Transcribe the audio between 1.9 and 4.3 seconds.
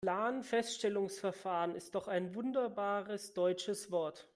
doch ein wunderbares deutsches Wort.